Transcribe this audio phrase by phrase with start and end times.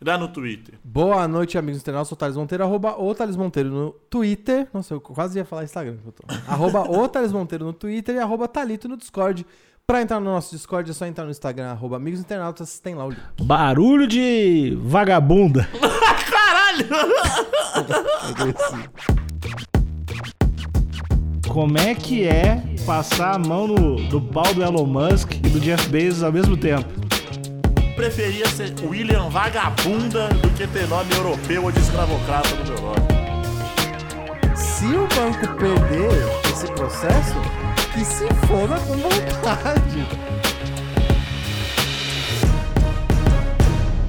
[0.00, 0.78] no Twitter.
[0.84, 2.08] Boa noite, amigos internautas.
[2.08, 4.68] Sou Thales Monteiro, arroba o Thales Monteiro no Twitter.
[4.72, 5.96] Nossa, eu quase ia falar Instagram.
[5.96, 6.22] que eu tô.
[6.50, 9.44] arroba o Thales Monteiro no Twitter e arroba Thalito no Discord.
[9.86, 13.06] Pra entrar no nosso Discord é só entrar no Instagram, arroba amigos internautas, tem lá
[13.06, 13.22] o link.
[13.42, 15.66] Barulho de vagabunda.
[21.48, 25.58] Como é que é passar a mão no, do pau do Elon Musk e do
[25.58, 26.97] Jeff Bezos ao mesmo tempo?
[27.98, 33.08] Preferia ser William Vagabunda do que ter nome europeu ou de escravocrata no meu nome.
[34.54, 36.12] Se o banco perder
[36.48, 37.34] esse processo,
[37.92, 40.47] que se foda com vontade.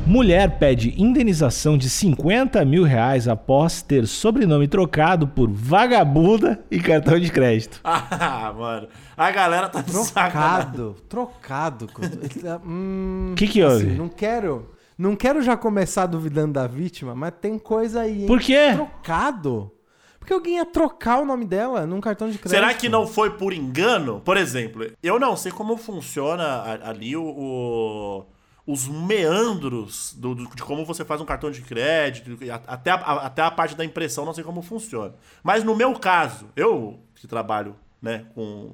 [0.09, 7.19] Mulher pede indenização de 50 mil reais após ter sobrenome trocado por vagabunda e cartão
[7.19, 7.79] de crédito.
[8.21, 8.87] Ah, mano.
[9.15, 9.83] A galera tá.
[9.83, 10.95] Trocado.
[11.07, 11.87] Trocado.
[12.65, 13.85] Hum, O que que houve?
[13.87, 14.71] assim, não quero.
[14.97, 18.27] Não quero já começar duvidando da vítima, mas tem coisa aí, hein?
[18.27, 18.71] Por quê?
[18.73, 19.71] Trocado?
[20.19, 22.49] Porque alguém ia trocar o nome dela num cartão de crédito.
[22.59, 24.21] Será que não foi por engano?
[24.25, 28.25] Por exemplo, eu não sei como funciona ali o, o-
[28.71, 33.25] os meandros do- do- de como você faz um cartão de crédito, até a, a-
[33.25, 35.13] até a parte da impressão, não sei como funciona.
[35.43, 38.71] Mas no meu caso, eu que trabalho né, com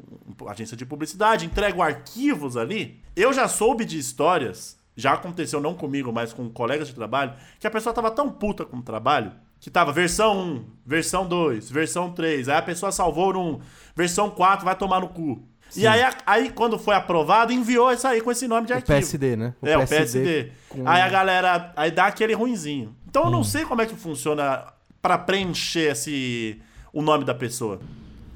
[0.48, 6.12] agência de publicidade, entrego arquivos ali, eu já soube de histórias, já aconteceu não comigo,
[6.14, 9.72] mas com colegas de trabalho, que a pessoa tava tão puta com o trabalho que
[9.72, 12.50] tava versão 1, versão 2, versão 3.
[12.50, 13.60] Aí a pessoa salvou num
[13.96, 15.42] versão 4, vai tomar no cu.
[15.76, 18.98] E aí, aí, quando foi aprovado, enviou isso aí com esse nome de O arquivo.
[18.98, 19.54] PSD, né?
[19.62, 20.52] é, o PSD.
[20.70, 21.74] com- Aí a galera.
[21.76, 22.96] Aí dá aquele ruinzinho.
[23.10, 24.64] Então eu não sei como é que funciona
[25.02, 26.62] pra preencher esse.
[26.94, 27.80] o nome da pessoa.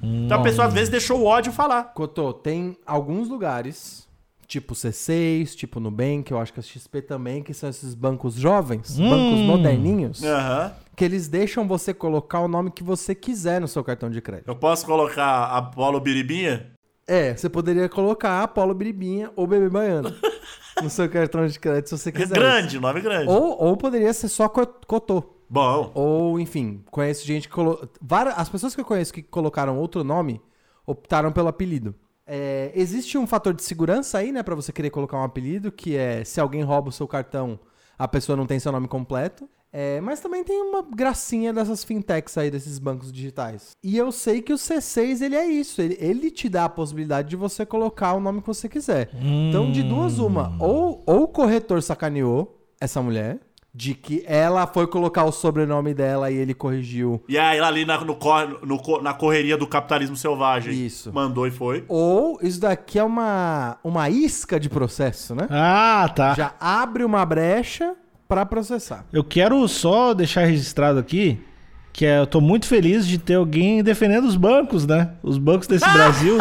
[0.04, 1.84] Então a pessoa às vezes deixou o ódio falar.
[1.94, 4.06] Cotô, tem alguns lugares,
[4.48, 8.98] tipo C6, tipo Nubank, eu acho que a XP também, que são esses bancos jovens,
[8.98, 10.74] bancos moderninhos, Aham.
[10.96, 14.48] que eles deixam você colocar o nome que você quiser no seu cartão de crédito.
[14.48, 16.68] Eu posso colocar Apolo Biribinha?
[17.10, 20.14] É, você poderia colocar Apolo Biribinha ou Bebê Baiano
[20.84, 22.36] no seu cartão de crédito se você É quiser.
[22.36, 23.30] grande, o nome é grande.
[23.32, 25.24] Ou, ou poderia ser só Co- Cotô.
[25.50, 25.92] Bom.
[25.96, 27.90] Ou, enfim, conheço gente que colocou.
[28.36, 30.40] As pessoas que eu conheço que colocaram outro nome
[30.86, 31.96] optaram pelo apelido.
[32.28, 35.96] É, existe um fator de segurança aí, né, pra você querer colocar um apelido, que
[35.98, 37.60] é se alguém rouba o seu cartão,
[37.98, 39.50] a pessoa não tem seu nome completo.
[39.72, 43.72] É, mas também tem uma gracinha dessas fintechs aí, desses bancos digitais.
[43.84, 45.82] E eu sei que o C6, ele é isso.
[45.82, 49.10] Ele, ele te dá a possibilidade de você colocar o nome que você quiser.
[49.14, 50.56] Então, de duas, uma.
[50.60, 53.40] Ou, ou o corretor sacaneou essa mulher,
[53.74, 57.24] de que ela foi colocar o sobrenome dela e ele corrigiu.
[57.30, 58.18] E aí ali na, no,
[58.64, 60.74] no na correria do capitalismo selvagem.
[60.74, 61.14] Isso.
[61.14, 61.86] Mandou e foi.
[61.88, 65.48] Ou isso daqui é uma, uma isca de processo, né?
[65.52, 66.34] Ah, tá.
[66.34, 67.96] Já abre uma brecha
[68.30, 69.06] pra processar.
[69.12, 71.44] Eu quero só deixar registrado aqui
[71.92, 75.14] que é, eu tô muito feliz de ter alguém defendendo os bancos, né?
[75.24, 76.38] Os bancos desse Brasil.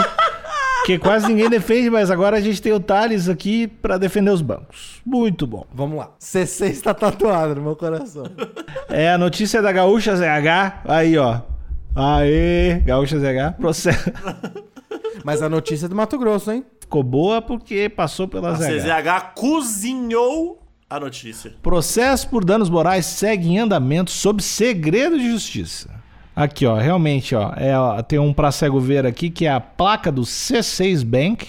[0.84, 4.42] Que quase ninguém defende, mas agora a gente tem o Thales aqui pra defender os
[4.42, 5.00] bancos.
[5.04, 5.66] Muito bom.
[5.72, 6.10] Vamos lá.
[6.20, 8.24] C6 está tatuado no meu coração.
[8.88, 10.82] É a notícia da Gaúcha ZH.
[10.84, 11.40] Aí, ó.
[11.96, 13.56] Aê, Gaúcha ZH.
[13.58, 14.12] Processo.
[15.24, 16.64] Mas a notícia é do Mato Grosso, hein?
[16.80, 18.66] Ficou boa porque passou pela A ZH.
[18.66, 21.54] CZH cozinhou a notícia.
[21.62, 25.98] Processo por danos morais segue em andamento sob segredo de justiça.
[26.34, 29.60] Aqui, ó, realmente, ó, é, ó, tem um pra cego ver aqui que é a
[29.60, 31.48] placa do C6 Bank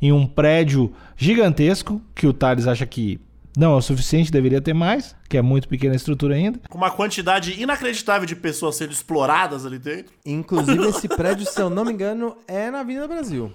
[0.00, 3.20] em um prédio gigantesco que o Thales acha que
[3.56, 6.60] não é o suficiente, deveria ter mais, que é muito pequena a estrutura ainda.
[6.68, 10.12] Com uma quantidade inacreditável de pessoas sendo exploradas ali dentro.
[10.24, 13.50] Inclusive, esse prédio, se eu não me engano, é na Avenida Brasil.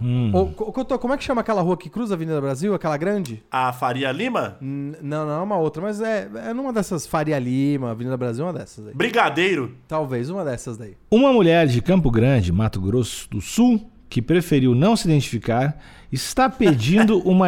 [0.56, 2.74] Cotô, como é que chama aquela rua que cruza a Avenida Brasil?
[2.74, 3.44] Aquela grande?
[3.52, 7.38] A Faria Lima, N- não, não é uma outra, mas é, é numa dessas Faria
[7.40, 8.94] Lima, Avenida Brasil, uma dessas aí.
[8.94, 9.76] Brigadeiro.
[9.88, 10.96] Talvez uma dessas daí.
[11.10, 15.78] Uma mulher de Campo Grande, Mato Grosso do Sul, que preferiu não se identificar,
[16.12, 17.48] está pedindo uma.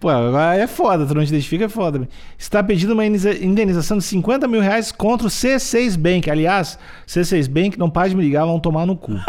[0.00, 2.08] Pô, agora é foda, tu não te identifica, é foda.
[2.36, 6.30] Está pedindo uma indeniza- indenização de 50 mil reais contra o C6 Bank.
[6.30, 9.12] Aliás, C6 Bank não para de me ligar, vão tomar no cu.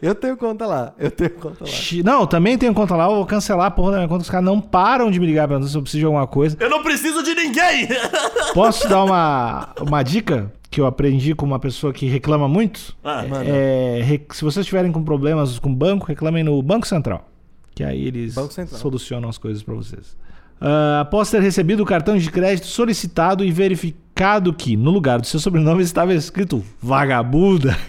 [0.00, 1.70] Eu tenho conta lá, eu tenho conta lá.
[2.04, 4.44] Não, também tenho conta lá, eu vou cancelar a porra da minha conta, os caras
[4.46, 6.56] não param de me ligar perguntando se eu preciso de alguma coisa.
[6.60, 7.88] Eu não preciso de ninguém!
[8.54, 10.52] Posso te dar uma, uma dica?
[10.70, 12.96] Que eu aprendi com uma pessoa que reclama muito.
[13.02, 17.28] Ah, É, re- se vocês tiverem com problemas com banco, reclamem no Banco Central.
[17.74, 18.34] Que aí eles
[18.68, 20.16] solucionam as coisas pra vocês.
[20.60, 25.26] Ah, após ter recebido o cartão de crédito solicitado e verificado que no lugar do
[25.26, 27.76] seu sobrenome estava escrito vagabunda.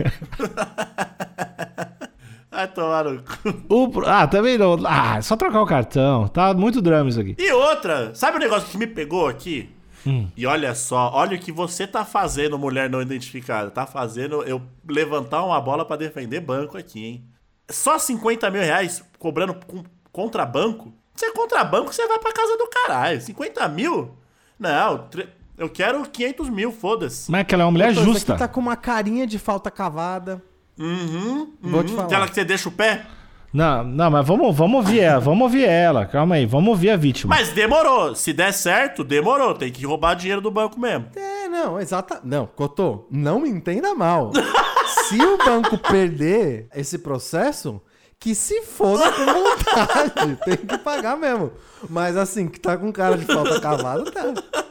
[2.49, 3.63] Vai tomar no cu.
[3.69, 4.77] o ah, também não.
[4.85, 6.27] Ah, é só trocar o cartão.
[6.27, 7.35] Tá muito drama isso aqui.
[7.39, 9.69] E outra, sabe o negócio que me pegou aqui?
[10.05, 10.27] Hum.
[10.35, 13.69] E olha só, olha o que você tá fazendo, mulher não identificada.
[13.69, 17.25] Tá fazendo eu levantar uma bola pra defender banco aqui, hein?
[17.69, 20.93] Só 50 mil reais cobrando com- contra banco?
[21.15, 23.21] Você é contra banco, você vai pra casa do caralho.
[23.21, 24.17] 50 mil?
[24.59, 27.29] Não, tre- eu quero 500 mil, foda-se.
[27.31, 28.33] Mas é que ela é uma mulher isso justa.
[28.33, 30.41] aqui tá com uma carinha de falta cavada.
[30.79, 31.95] Uhum, Vou te uhum.
[31.97, 32.07] falar.
[32.07, 33.05] Aquela que você deixa o pé?
[33.53, 35.19] Não, não, mas vamos, vamos ouvir ela.
[35.19, 36.05] Vamos ouvir ela.
[36.05, 36.45] Calma aí.
[36.45, 37.35] Vamos ouvir a vítima.
[37.35, 38.15] Mas demorou.
[38.15, 39.53] Se der certo, demorou.
[39.53, 41.07] Tem que roubar dinheiro do banco mesmo.
[41.15, 42.21] É, não, exata.
[42.23, 44.31] Não, Cotô, não me entenda mal.
[45.07, 47.81] se o banco perder esse processo,
[48.19, 50.37] que se foda com vontade.
[50.45, 51.51] Tem que pagar mesmo.
[51.89, 54.63] Mas assim, que tá com cara de falta cavada, tá.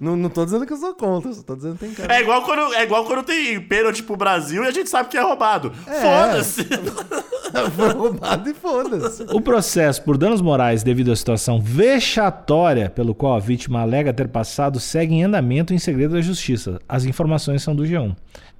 [0.00, 2.14] Não, não tô dizendo que eu sou contra, só tô dizendo que tem cara.
[2.14, 5.16] É igual quando, é igual quando tem pênalti pro Brasil e a gente sabe que
[5.16, 5.72] é roubado.
[5.86, 6.00] É.
[6.00, 6.64] Foda-se.
[7.74, 9.22] Foi roubado e foda-se.
[9.32, 14.28] O processo por danos morais devido à situação vexatória pelo qual a vítima alega ter
[14.28, 16.78] passado segue em andamento em segredo da justiça.
[16.88, 18.14] As informações são do G1.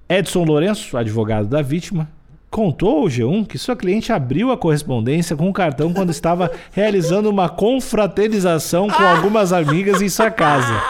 [0.08, 2.08] Edson Lourenço, advogado da vítima,
[2.50, 7.28] contou ao G1 que sua cliente abriu a correspondência com o cartão quando estava realizando
[7.30, 10.80] uma confraternização com algumas amigas em sua casa.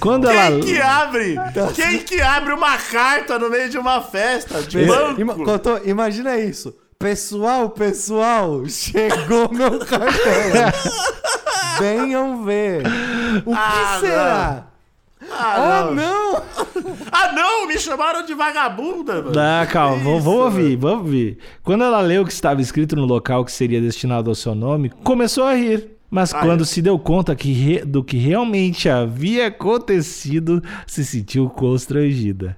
[0.00, 1.36] Quando ela Quem que abre?
[1.74, 5.44] Quem que abre uma carta no meio de uma festa de Ima- banco?
[5.44, 6.74] Cotô, imagina isso.
[6.98, 10.72] Pessoal, pessoal, chegou meu cartão.
[11.78, 12.82] Venham ver.
[13.44, 14.64] O que Ah, será?
[15.30, 15.94] Ah, Oh, não.
[15.94, 16.21] não!
[17.10, 19.38] Ah, não, me chamaram de vagabunda, mano.
[19.38, 21.38] Ah, calma, vamos, Isso, vamos ouvir, vamos ouvir.
[21.62, 24.90] Quando ela leu o que estava escrito no local que seria destinado ao seu nome,
[25.02, 25.88] começou a rir.
[26.10, 26.66] Mas Ah, quando é?
[26.66, 32.56] se deu conta que re- do que realmente havia acontecido, se sentiu constrangida.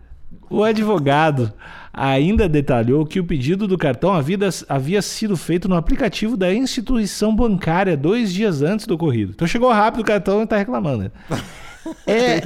[0.50, 1.52] O advogado
[1.92, 4.36] ainda detalhou que o pedido do cartão havia,
[4.68, 9.32] havia sido feito no aplicativo da instituição bancária dois dias antes do ocorrido.
[9.34, 11.10] Então chegou rápido o cartão e está reclamando.
[12.06, 12.40] É.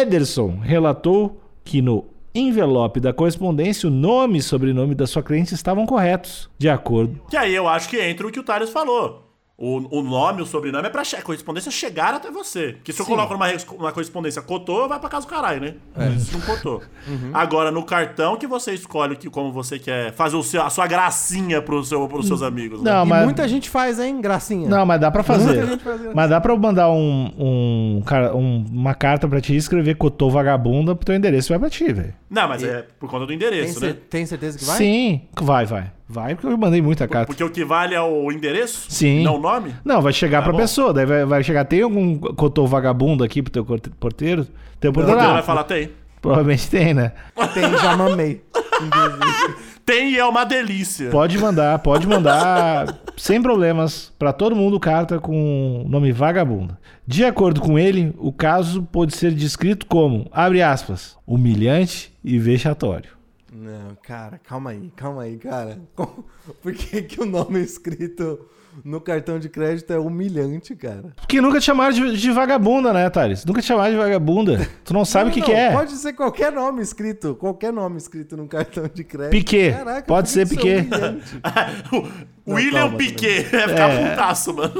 [0.00, 2.04] Ederson relatou que no
[2.34, 7.20] envelope da correspondência o nome e sobrenome da sua cliente estavam corretos, de acordo.
[7.30, 9.23] Que aí eu acho que entra o que o Thales falou.
[9.56, 12.72] O, o nome, o sobrenome é pra che- a correspondência chegar até você.
[12.72, 15.74] Porque se eu coloco numa, res- uma correspondência cotou, vai pra casa do caralho, né?
[15.96, 16.08] É.
[16.08, 16.82] Isso não cotou.
[17.06, 17.30] Uhum.
[17.32, 20.88] Agora, no cartão que você escolhe que, como você quer fazer o seu- a sua
[20.88, 22.82] gracinha pro seu, pros seus amigos.
[22.82, 22.90] né?
[22.90, 24.68] Não, e mas muita gente faz, hein, gracinha.
[24.68, 25.44] não, mas dá pra fazer.
[25.58, 26.00] Muita gente faz.
[26.12, 28.02] Mas dá pra eu mandar um, um,
[28.34, 31.92] um- uma carta pra ti e escrever cotô vagabunda pro teu endereço vai pra ti,
[31.92, 32.12] velho.
[32.28, 33.96] Não, mas é por conta do Tem, endereço, cer- né?
[34.10, 34.76] tem certeza que vai?
[34.78, 35.92] Sim, vai, vai.
[36.08, 37.26] Vai porque eu mandei muita carta.
[37.26, 38.86] Porque o que vale é o endereço?
[38.90, 39.22] Sim.
[39.22, 39.74] Não o nome?
[39.84, 40.58] Não, vai chegar Tá pra bom.
[40.58, 41.64] pessoa, daí vai, vai chegar.
[41.64, 44.46] Tem algum cotô vagabundo aqui pro teu porteiro?
[44.78, 45.90] Teu O porteiro porteiro ah, vai falar, tem.
[46.20, 47.12] Provavelmente tem, né?
[47.52, 48.42] Tem, já mamei.
[49.84, 51.10] Tem e é uma delícia.
[51.10, 56.78] Pode mandar, pode mandar sem problemas pra todo mundo carta com o nome vagabunda.
[57.06, 63.10] De acordo com ele, o caso pode ser descrito como, abre aspas, humilhante e vexatório.
[63.54, 65.78] Não, cara, calma aí, calma aí, cara.
[66.60, 68.48] Por que, que o nome escrito
[68.84, 71.12] no cartão de crédito é humilhante, cara?
[71.16, 73.44] Porque nunca te chamaram de, de vagabunda, né, Thales?
[73.44, 74.68] Nunca te chamaram de vagabunda.
[74.84, 75.70] Tu não sabe o que, Não, que é.
[75.70, 79.30] Pode ser qualquer nome escrito, qualquer nome escrito num cartão de crédito.
[79.30, 79.72] Piquet.
[79.72, 80.88] Caraca, Pode ser é Piquet.
[82.44, 83.44] o William calma, Piquet.
[83.54, 84.10] Vai ficar É.
[84.10, 84.74] putaço, mano.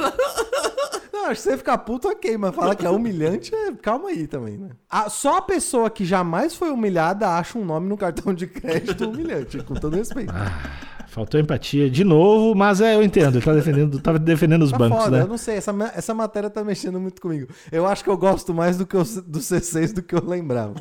[1.24, 3.72] Não, acho que você ficar puto, ok, mas falar que é humilhante, é...
[3.72, 4.70] calma aí também, né?
[4.90, 9.04] A- só a pessoa que jamais foi humilhada acha um nome no cartão de crédito
[9.08, 10.32] humilhante, com todo respeito.
[11.08, 13.36] Faltou empatia de novo, mas é, eu entendo.
[13.38, 15.22] Ele tá defendendo, tá defendendo os Tá bancos, foda, né?
[15.22, 17.46] eu não sei, essa, essa matéria tá mexendo muito comigo.
[17.70, 20.74] Eu acho que eu gosto mais do, que eu, do C6 do que eu lembrava.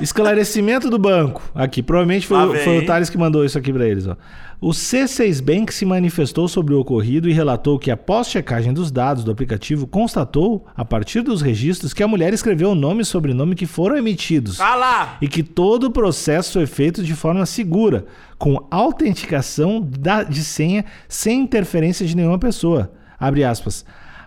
[0.00, 1.42] Esclarecimento do banco.
[1.54, 2.86] Aqui, provavelmente foi, foi o?
[2.86, 4.06] Thales que mandou isso aqui pra eles.
[4.06, 4.16] Ó.
[4.60, 9.22] O C6 Bank se manifestou sobre o ocorrido e relatou que, após checagem dos dados
[9.22, 13.54] do aplicativo, constatou, a partir dos registros, que a mulher escreveu o nome e sobrenome
[13.54, 15.18] que foram emitidos Ah lá!
[15.20, 18.06] e que todo o processo foi feito de forma segura,
[18.38, 22.92] com autenticação da- de senha sem interferência de nenhuma pessoa.
[23.20, 23.84] Abre aspas.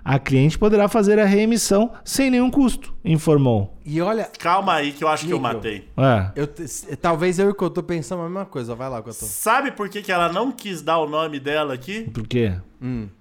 [0.09, 3.77] A cliente poderá fazer a reemissão sem nenhum custo, informou.
[3.85, 5.87] E olha, Calma aí que eu acho que eu matei.
[5.95, 6.31] É.
[6.35, 6.47] eu
[6.99, 8.73] talvez eu e o Cotô pensamos a mesma coisa.
[8.73, 9.13] Vai lá, Cotô.
[9.13, 12.09] Sabe por que, que ela não quis dar o nome dela aqui?
[12.11, 12.55] Por quê?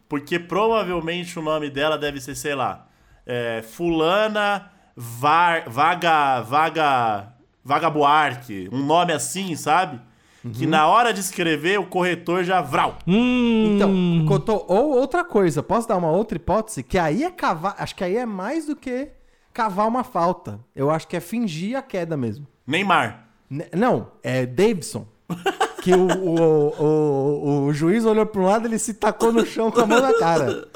[0.09, 2.87] Porque provavelmente o nome dela deve ser, sei lá,
[3.27, 6.41] é, Fulana var, Vaga.
[6.41, 7.35] Vaga.
[7.63, 10.01] Vagabuarque, um nome assim, sabe?
[10.53, 12.99] Que na hora de escrever o corretor já vral.
[13.07, 16.83] Hum, Então, Cotô, ou outra coisa, posso dar uma outra hipótese?
[16.83, 17.75] Que aí é cavar.
[17.79, 19.09] Acho que aí é mais do que
[19.53, 20.61] cavar uma falta.
[20.77, 22.47] Eu acho que é fingir a queda mesmo.
[22.67, 23.27] Neymar.
[23.51, 25.07] N- não, é Davidson.
[25.83, 29.71] Que o, o, o, o juiz olhou para um lado ele se tacou no chão
[29.71, 30.69] com a mão na cara.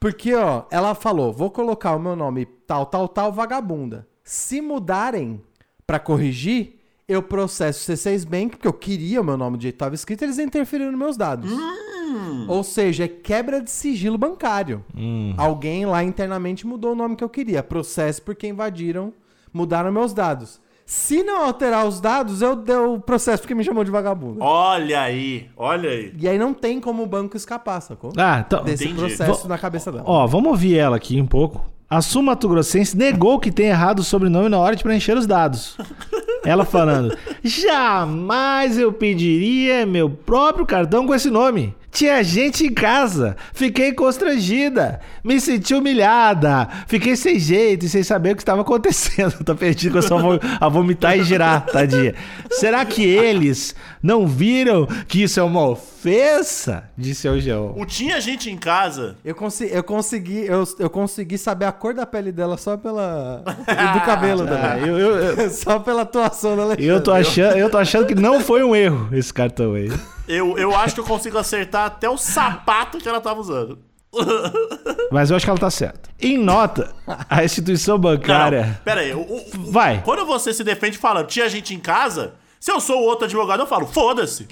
[0.00, 4.06] Porque, ó, ela falou: vou colocar o meu nome tal, tal, tal, vagabunda.
[4.24, 5.42] Se mudarem
[5.86, 6.75] pra corrigir,
[7.08, 9.94] eu processo o C6 Bank, porque eu queria o meu nome do jeito que estava
[9.94, 11.50] escrito, eles interferiram nos meus dados.
[12.48, 14.84] Ou seja, é quebra de sigilo bancário.
[15.36, 17.62] Alguém lá internamente mudou o nome que eu queria.
[17.62, 19.12] Processo porque invadiram,
[19.52, 20.60] mudaram meus dados.
[20.84, 24.38] Se não alterar os dados, eu dou o processo porque me chamou de vagabundo.
[24.40, 26.12] Olha aí, olha aí.
[26.16, 28.12] E aí não tem como o banco escapar, sacou?
[28.16, 28.62] Ah, então.
[28.62, 29.00] Desse entendi.
[29.00, 30.04] processo na cabeça dela.
[30.06, 31.64] Ó, vamos ouvir ela aqui um pouco.
[31.88, 35.26] A Sul Mato Grossense negou que tem errado o sobrenome na hora de preencher os
[35.26, 35.76] dados.
[36.44, 41.74] Ela falando: Jamais eu pediria meu próprio cartão com esse nome.
[41.90, 43.36] Tinha gente em casa.
[43.54, 45.00] Fiquei constrangida.
[45.24, 46.68] Me senti humilhada.
[46.86, 49.32] Fiquei sem jeito e sem saber o que estava acontecendo.
[49.42, 52.14] Tô perdido que eu só vou a vomitar e girar, tadinha.
[52.50, 55.95] Será que eles não viram que isso é uma ofensa?
[56.96, 57.74] Disse o Geão.
[57.76, 59.16] O tinha gente em casa.
[59.24, 63.42] Eu, consi eu consegui eu, eu consegui saber a cor da pele dela só pela
[63.46, 64.78] e do cabelo Ah, dela.
[64.86, 66.86] eu, eu, eu- só pela atuação da Alexandre.
[66.86, 69.90] Eu tô, achando, eu tô achando que não foi um erro esse cartão aí.
[70.28, 73.78] Eu, eu acho que eu consigo acertar até o sapato que ela tava usando.
[75.10, 76.08] Mas eu acho que ela tá certa.
[76.20, 76.92] Em nota,
[77.28, 78.80] a instituição bancária.
[78.84, 79.12] Pera aí.
[79.12, 80.02] o- o- Vai.
[80.02, 82.34] Quando você se defende falando, tinha gente em casa,
[82.66, 84.44] se eu sou o outro advogado, eu falo, foda-se.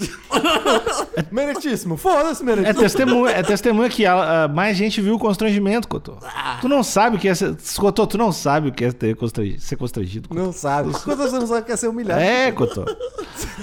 [1.33, 1.97] Meritíssimo.
[1.97, 2.81] Foda-se, É meritíssimo.
[2.81, 6.15] testemunha, é testemunha que ela- ah, mais gente viu o constrangimento, Cotô.
[6.61, 7.57] Tu não sabe o que é ser.
[7.77, 10.29] Cotô, tu não sabe o que é ter constrangido, ser constrangido.
[10.29, 10.41] Cotô.
[10.41, 10.93] Não sabe.
[11.03, 12.21] Quando você não sabe o que é ser humilhado.
[12.21, 12.85] É, Cotô.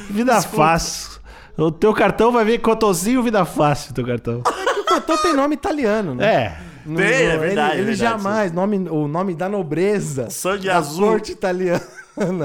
[0.10, 1.22] Vida fácil.
[1.58, 4.40] O teu cartão vai ver Cotozinho Vida Fácil, teu cartão.
[4.46, 6.26] O Cotô tem nome italiano, né?
[6.26, 6.58] É.
[6.86, 10.30] Não- Tem, é ele- verdade, Ele, é verdade, jamais, nome, o nome da nobreza.
[10.30, 11.08] Sangue da azul.
[11.08, 11.82] corte italiana.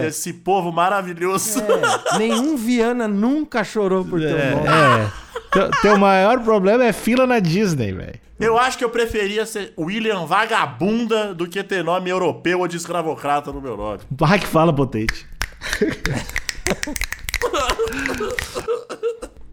[0.06, 1.60] Esse povo maravilhoso.
[1.60, 4.50] É, nenhum Viana nunca chorou por teu É.
[4.54, 4.68] nome.
[4.68, 5.10] é.
[5.50, 8.20] Teu, teu maior problema é fila na Disney, velho.
[8.38, 12.76] Eu acho que eu preferia ser William Vagabunda do que ter nome europeu ou de
[12.76, 14.00] escravocrata no meu nome.
[14.10, 15.26] Vai que fala, potente.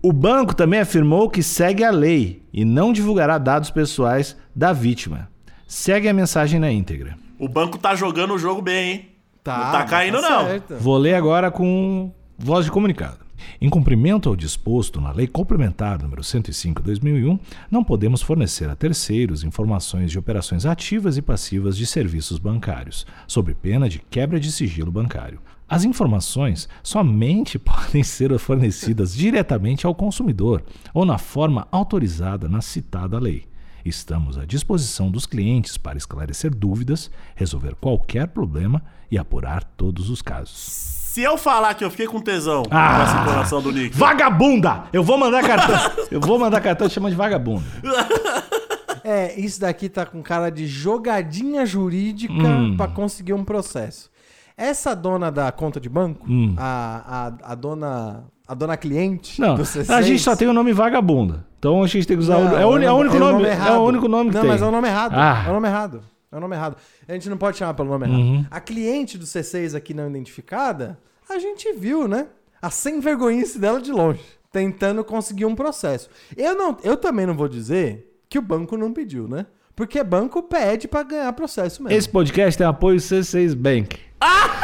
[0.01, 5.29] O banco também afirmou que segue a lei e não divulgará dados pessoais da vítima.
[5.65, 7.15] Segue a mensagem na íntegra.
[7.39, 9.09] O banco tá jogando o jogo bem, hein?
[9.43, 10.45] Tá, não tá mas caindo, não.
[10.45, 10.75] certo.
[10.77, 13.23] Vou ler agora com voz de comunicado.
[13.59, 17.37] Em cumprimento ao disposto na Lei Complementar número 105/2001,
[17.69, 23.53] não podemos fornecer a terceiros informações de operações ativas e passivas de serviços bancários, sob
[23.53, 25.39] pena de quebra de sigilo bancário.
[25.67, 33.19] As informações somente podem ser fornecidas diretamente ao consumidor ou na forma autorizada na citada
[33.19, 33.45] lei.
[33.85, 40.21] Estamos à disposição dos clientes para esclarecer dúvidas, resolver qualquer problema e apurar todos os
[40.21, 40.55] casos.
[40.57, 42.95] Se eu falar que eu fiquei com tesão Ah!
[42.95, 43.95] com essa informação do Nick.
[43.95, 44.85] Vagabunda!
[44.91, 46.05] Eu vou mandar cartão.
[46.09, 47.63] Eu vou mandar cartão te chamando de vagabunda.
[49.05, 52.77] É, isso daqui tá com cara de jogadinha jurídica Hum.
[52.77, 54.09] pra conseguir um processo.
[54.55, 56.25] Essa dona da conta de banco,
[56.55, 59.39] a, a, a dona a dona cliente.
[59.39, 61.45] Não, do C6, a gente só tem o nome vagabunda.
[61.59, 62.43] Então a gente tem que usar o.
[62.45, 63.45] Não, É o, é o único é nome.
[63.45, 63.77] é errado.
[63.79, 64.51] o único nome que Não, tem.
[64.51, 65.13] mas é o nome errado.
[65.15, 65.43] Ah.
[65.47, 66.03] É o nome errado.
[66.31, 66.75] É o nome errado.
[67.07, 68.19] A gente não pode chamar pelo nome errado.
[68.19, 68.45] Uhum.
[68.51, 70.97] A cliente do C6 aqui não identificada,
[71.29, 72.27] a gente viu, né?
[72.61, 74.21] A sem vergonhice dela de longe,
[74.51, 76.09] tentando conseguir um processo.
[76.35, 79.45] Eu, não, eu também não vou dizer que o banco não pediu, né?
[79.75, 81.97] Porque banco pede pra ganhar processo mesmo.
[81.97, 83.97] Esse podcast tem apoio C6 Bank.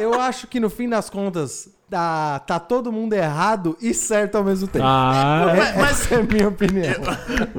[0.00, 4.44] Eu acho que no fim das contas tá, tá todo mundo errado e certo ao
[4.44, 4.84] mesmo tempo.
[4.86, 6.94] Ah, Mas- mas- Essa é a minha opinião.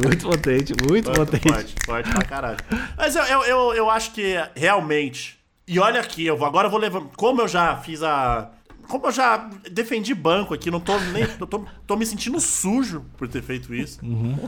[0.04, 1.48] muito potente, muito potente.
[1.48, 2.58] Forte, forte pra caralho.
[2.98, 5.40] Mas eu, eu, eu, eu acho que realmente.
[5.68, 7.02] E olha aqui, eu vou, agora eu vou levar.
[7.16, 8.52] Como eu já fiz a.
[8.88, 11.24] Como eu já defendi banco aqui, não tô nem.
[11.40, 14.00] eu Tô, tô me sentindo sujo por ter feito isso.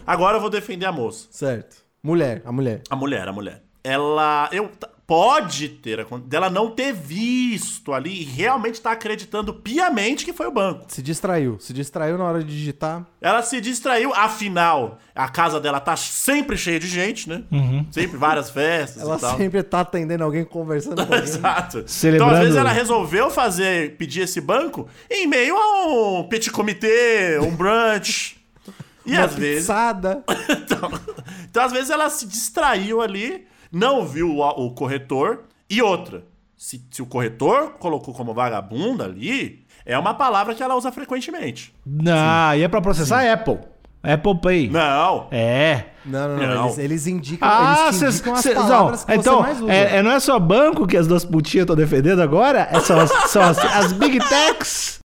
[0.05, 1.27] Agora eu vou defender a moça.
[1.31, 1.77] Certo.
[2.01, 2.81] Mulher, a mulher.
[2.89, 3.63] A mulher, a mulher.
[3.83, 4.49] Ela.
[4.51, 4.69] Eu,
[5.05, 6.29] pode ter acontecido.
[6.29, 10.85] Dela não ter visto ali e realmente tá acreditando piamente que foi o banco.
[10.87, 11.57] Se distraiu.
[11.59, 13.05] Se distraiu na hora de digitar.
[13.21, 17.43] Ela se distraiu, afinal, a casa dela tá sempre cheia de gente, né?
[17.91, 19.37] Sempre várias festas Ela e tal.
[19.37, 21.23] sempre tá atendendo alguém conversando com alguém.
[21.23, 21.83] Exato.
[21.87, 26.49] Celebrando- Então, às vezes, ela resolveu fazer, pedir esse banco em meio a um petit
[26.51, 28.37] comité, um brunch.
[29.05, 29.55] E Uma às vezes.
[29.63, 30.23] pizzada.
[30.49, 30.91] Então,
[31.49, 35.45] então, às vezes, ela se distraiu ali, não viu o, o corretor.
[35.69, 36.23] E outra.
[36.55, 41.73] Se, se o corretor colocou como vagabunda ali, é uma palavra que ela usa frequentemente.
[41.85, 43.59] Não, e é pra processar a Apple.
[44.01, 44.69] Apple Pay.
[44.69, 45.27] Não.
[45.31, 45.85] É.
[46.05, 46.55] Não, não, não.
[46.55, 46.65] Não.
[46.65, 49.61] Eles, eles indicam, Ah, eles cês, indicam as cês- não, palavras que então, você mais
[49.61, 49.73] usa.
[49.73, 52.67] é, é- não é só banco que as duas putinhas estão defendendo agora?
[52.71, 54.99] É só, as- são as, as Big Techs?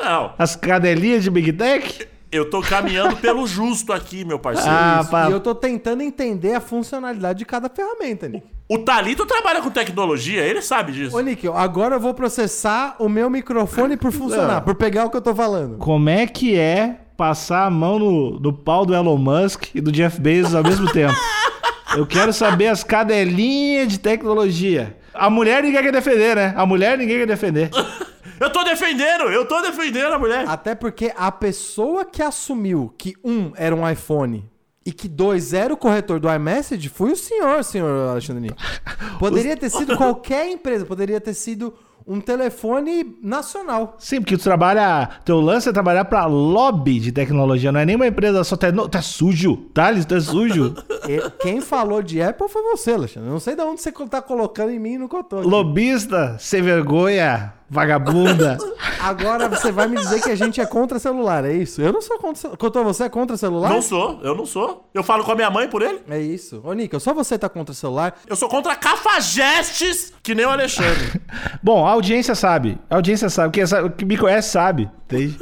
[0.00, 0.32] Não.
[0.38, 2.08] As cadelinhas de Big Tech?
[2.32, 4.70] Eu tô caminhando pelo justo aqui, meu parceiro.
[4.74, 5.28] Ah, pá.
[5.28, 8.46] E eu tô tentando entender a funcionalidade de cada ferramenta, Nick.
[8.66, 11.14] O Talito trabalha com tecnologia, ele sabe disso.
[11.14, 14.62] Ô, Nick, agora eu vou processar o meu microfone por funcionar, Não.
[14.62, 15.76] por pegar o que eu tô falando.
[15.76, 19.92] Como é que é passar a mão no, no pau do Elon Musk e do
[19.92, 21.14] Jeff Bezos ao mesmo tempo?
[21.94, 24.96] Eu quero saber as cadelinhas de tecnologia.
[25.12, 26.54] A mulher ninguém quer defender, né?
[26.56, 27.68] A mulher ninguém quer defender.
[28.42, 30.48] Eu tô defendendo, eu tô defendendo a mulher.
[30.48, 34.50] Até porque a pessoa que assumiu que um era um iPhone
[34.84, 38.52] e que dois era o corretor do iMessage foi o senhor, senhor Alexandre.
[39.20, 41.72] Poderia ter sido qualquer empresa, poderia ter sido
[42.04, 43.94] um telefone nacional.
[43.98, 45.08] Sim, porque tu trabalha.
[45.24, 48.56] Teu lance é trabalhar pra lobby de tecnologia, não é nenhuma empresa só.
[48.74, 50.74] Não, tu é sujo, Thales, tu é sujo.
[51.08, 53.28] E quem falou de Apple foi você, Alexandre.
[53.28, 55.34] Eu não sei de onde você tá colocando em mim no aqui.
[55.48, 58.58] Lobista, sem vergonha, vagabunda.
[59.00, 61.80] Agora você vai me dizer que a gente é contra celular, é isso?
[61.80, 62.58] Eu não sou contra celular.
[62.58, 63.70] Contou você é contra celular?
[63.70, 64.88] Não sou, eu não sou.
[64.92, 66.00] Eu falo com a minha mãe por ele.
[66.08, 66.60] É isso.
[66.62, 68.14] Ô, Nico, só você tá contra celular.
[68.28, 71.20] Eu sou contra cafajestes, que nem o Alexandre.
[71.62, 72.78] Bom, a audiência sabe.
[72.90, 73.54] A audiência sabe.
[73.54, 74.90] Quem, sabe, quem me conhece sabe.
[75.06, 75.38] Entende?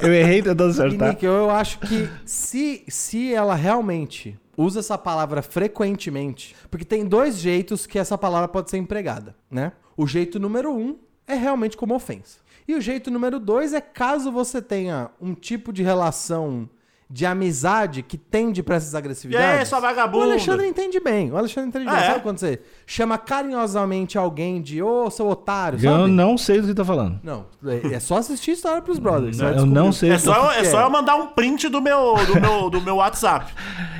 [0.00, 1.08] Eu errei tentando E, acertar.
[1.08, 7.38] Nick, eu acho que se, se ela realmente usa essa palavra frequentemente, porque tem dois
[7.38, 9.72] jeitos que essa palavra pode ser empregada, né?
[9.96, 12.38] O jeito número um é realmente como ofensa.
[12.66, 16.68] E o jeito número dois é caso você tenha um tipo de relação
[17.10, 19.60] de amizade que tende pra essas agressividades.
[19.60, 20.24] Aí, sua vagabunda?
[20.24, 21.30] O Alexandre entende bem.
[21.30, 21.94] O Alexandre entende bem.
[21.94, 22.06] Ah, é?
[22.06, 26.10] Sabe quando você chama carinhosamente alguém de ô, seu otário, Eu sabe?
[26.10, 27.20] não sei do que tá falando.
[27.22, 29.36] Não, é é só assistir História pros Brothers.
[29.36, 30.12] vai Eu não sei.
[30.12, 30.84] É que- só, é só é?
[30.84, 33.52] eu mandar um print do meu, do meu, do meu WhatsApp.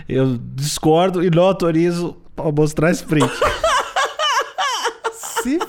[0.09, 3.31] Eu discordo e não autorizo pra mostrar esse print.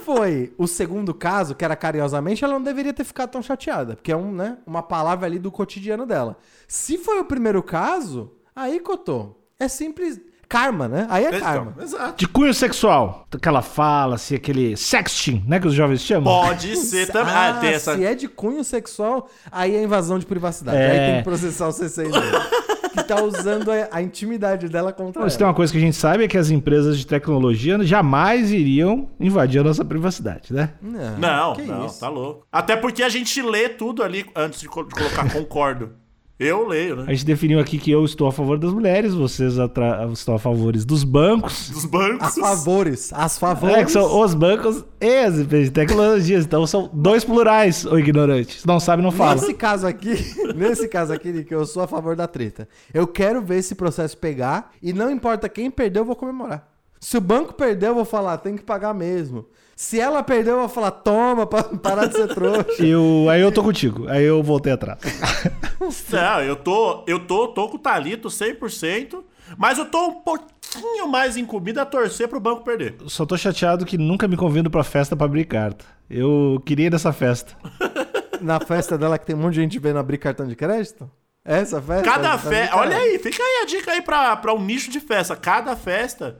[0.05, 3.95] Se foi o segundo caso, que era carinhosamente, ela não deveria ter ficado tão chateada,
[3.95, 6.37] porque é um, né, uma palavra ali do cotidiano dela.
[6.67, 10.21] Se foi o primeiro caso, aí, Cotô, é simples.
[10.47, 11.07] Karma, né?
[11.09, 11.71] Aí é karma.
[11.71, 12.17] Então, exato.
[12.17, 13.27] De cunho sexual.
[13.33, 15.59] Aquela fala, assim, aquele sexting, né?
[15.59, 16.31] Que os jovens chamam.
[16.45, 17.33] Pode ser também.
[17.33, 17.95] Ah, tem essa.
[17.95, 20.77] Se é de cunho sexual, aí é invasão de privacidade.
[20.77, 20.91] É.
[20.91, 22.13] Aí tem que processar o C6 dele.
[22.95, 25.37] que tá usando a, a intimidade dela contra Mas ela.
[25.39, 29.09] tem uma coisa que a gente sabe é que as empresas de tecnologia jamais iriam
[29.19, 30.73] invadir a nossa privacidade, né?
[30.81, 32.45] Não, Não, não, tá louco.
[32.51, 35.91] Até porque a gente lê tudo ali antes de, co- de colocar concordo.
[36.37, 37.05] Eu leio, né?
[37.07, 40.39] A gente definiu aqui que eu estou a favor das mulheres, vocês atra- estão a
[40.39, 41.69] favores dos bancos.
[41.69, 42.27] Dos bancos.
[42.27, 43.75] As favores, as favores.
[43.77, 46.37] É, que são os bancos e as empresas de tecnologia.
[46.39, 48.59] Então são dois plurais, o ignorante.
[48.59, 49.35] Se não sabe, não fala.
[49.35, 50.13] Nesse caso aqui,
[50.53, 52.67] nesse caso aqui, Nick, eu sou a favor da treta.
[52.93, 56.67] Eu quero ver esse processo pegar e não importa quem perdeu, eu vou comemorar.
[56.99, 59.45] Se o banco perdeu, eu vou falar, tem que pagar mesmo.
[59.73, 62.83] Se ela perdeu, eu vou falar, toma, pra parar de ser trouxa.
[62.83, 64.05] Eu, aí eu tô contigo.
[64.09, 64.99] Aí eu voltei atrás.
[66.11, 69.23] Não, eu tô, eu tô, tô com o Talito 100%,
[69.57, 72.95] mas eu tô um pouquinho mais incumbido a torcer pro banco perder.
[73.07, 75.85] Só tô chateado que nunca me convido pra festa pra abrir carta.
[76.09, 77.55] Eu queria ir nessa festa.
[78.41, 81.09] Na festa dela que tem um monte de gente vendo abrir cartão de crédito?
[81.43, 82.03] Essa festa?
[82.03, 82.75] Cada Tá festa.
[82.75, 85.35] Olha aí, fica aí a dica aí pra, pra um nicho de festa.
[85.35, 86.37] Cada festa,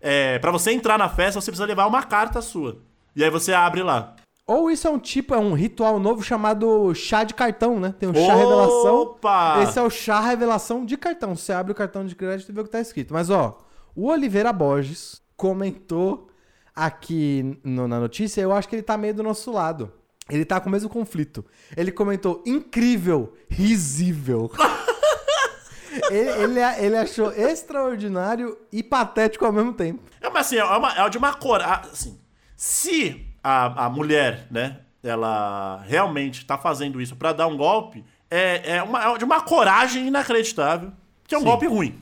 [0.00, 2.78] é, pra você entrar na festa, você precisa levar uma carta sua.
[3.16, 4.14] E aí você abre lá.
[4.46, 7.94] Ou isso é um tipo, é um ritual novo chamado chá de cartão, né?
[7.98, 8.96] Tem o chá revelação.
[9.02, 9.62] Opa!
[9.62, 11.36] Esse é o chá revelação de cartão.
[11.36, 13.14] Você abre o cartão de crédito e vê o que tá escrito.
[13.14, 13.58] Mas, ó,
[13.94, 16.28] o Oliveira Borges comentou
[16.74, 19.92] aqui no- na notícia, eu acho que ele tá meio do nosso lado.
[20.28, 21.44] Ele tá com o mesmo conflito.
[21.76, 24.50] Ele comentou incrível, risível.
[26.10, 30.02] ele, ele, ele achou extraordinário e patético ao mesmo tempo.
[30.20, 31.90] É, mas assim, é, uma, é de uma coragem.
[31.92, 32.20] Assim,
[32.56, 38.76] se a, a mulher, né, ela realmente tá fazendo isso pra dar um golpe, é,
[38.76, 40.92] é, uma, é de uma coragem inacreditável,
[41.26, 41.98] que é um golpe ruim.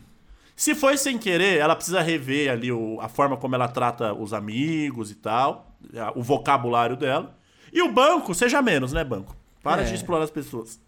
[0.54, 4.32] Se foi sem querer, ela precisa rever ali o- a forma como ela trata os
[4.34, 5.74] amigos e tal,
[6.14, 7.34] o vocabulário dela.
[7.72, 9.34] E o banco, seja menos, né, banco?
[9.62, 9.84] Para É.
[9.86, 10.78] de explorar as pessoas.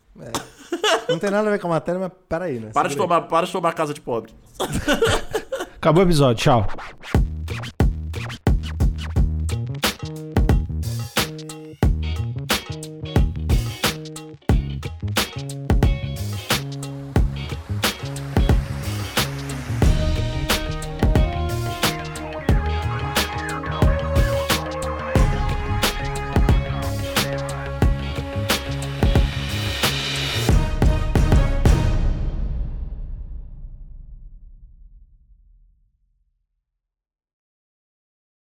[1.08, 2.70] Não tem nada a ver com a matéria, mas peraí, né?
[2.74, 4.34] Para de, tomar, para de tomar casa de pobre.
[5.76, 6.42] Acabou o episódio.
[6.42, 6.66] Tchau.